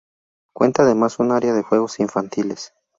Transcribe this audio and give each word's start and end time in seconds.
Cuenta 0.55 0.81
además 0.81 1.15
con 1.15 1.27
un 1.27 1.33
área 1.33 1.53
de 1.53 1.61
juegos 1.61 1.99
infantiles. 1.99 2.73